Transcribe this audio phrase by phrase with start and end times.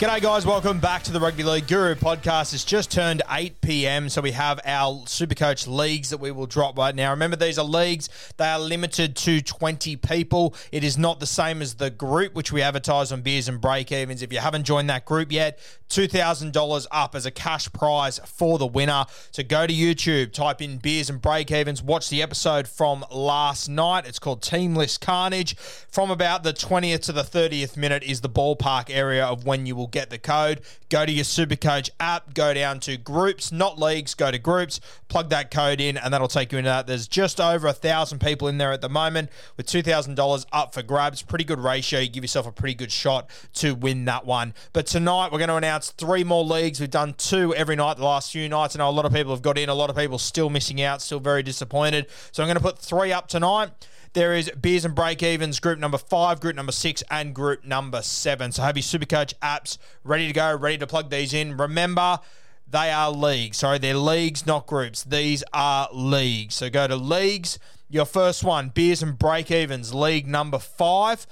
[0.00, 0.44] G'day, guys.
[0.44, 2.52] Welcome back to the Rugby League Guru podcast.
[2.52, 6.76] It's just turned 8 p.m., so we have our Supercoach leagues that we will drop
[6.76, 7.10] right now.
[7.10, 10.52] Remember, these are leagues, they are limited to 20 people.
[10.72, 13.92] It is not the same as the group, which we advertise on Beers and Break
[13.92, 14.20] Evens.
[14.20, 18.66] If you haven't joined that group yet, $2,000 up as a cash prize for the
[18.66, 19.04] winner.
[19.30, 23.68] So go to YouTube, type in Beers and Break Evens, watch the episode from last
[23.68, 24.08] night.
[24.08, 25.56] It's called Teamless Carnage.
[25.56, 29.76] From about the 20th to the 30th minute is the ballpark area of when you
[29.76, 30.60] will get the code.
[30.88, 35.30] Go to your Supercoach app, go down to groups, not leagues, go to groups, plug
[35.30, 36.86] that code in, and that'll take you into that.
[36.86, 40.82] There's just over a thousand people in there at the moment with $2,000 up for
[40.82, 41.22] grabs.
[41.22, 42.00] Pretty good ratio.
[42.00, 44.54] You give yourself a pretty good shot to win that one.
[44.72, 46.80] But tonight, we're going to announce three more leagues.
[46.80, 48.76] We've done two every night the last few nights.
[48.76, 50.80] I know a lot of people have got in, a lot of people still missing
[50.80, 52.06] out, still very disappointed.
[52.32, 53.70] So I'm going to put three up tonight.
[54.14, 58.00] There is Beers and Break Evens, group number five, group number six, and group number
[58.00, 58.52] seven.
[58.52, 61.56] So have your Supercoach apps ready to go, ready to plug these in.
[61.56, 62.20] Remember,
[62.68, 63.58] they are leagues.
[63.58, 65.04] Sorry, they're leagues, not groups.
[65.04, 66.56] These are leagues.
[66.56, 67.58] So go to leagues.
[67.88, 71.26] Your first one, Beers and Break Evens, league number five.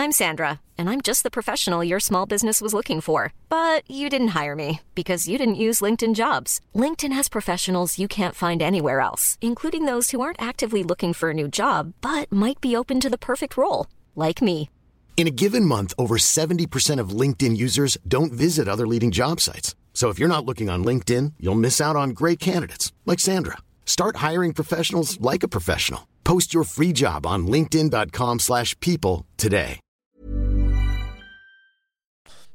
[0.00, 3.34] I'm Sandra, and I'm just the professional your small business was looking for.
[3.50, 6.58] But you didn't hire me because you didn't use LinkedIn jobs.
[6.74, 11.28] LinkedIn has professionals you can't find anywhere else, including those who aren't actively looking for
[11.28, 14.70] a new job but might be open to the perfect role, like me.
[15.20, 19.74] In a given month, over 70% of LinkedIn users don't visit other leading job sites.
[19.92, 23.58] So if you're not looking on LinkedIn, you'll miss out on great candidates like Sandra.
[23.84, 26.08] Start hiring professionals like a professional.
[26.24, 29.78] Post your free job on linkedin.com/people today.